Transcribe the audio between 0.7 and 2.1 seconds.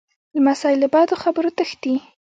له بدو خبرو تښتي.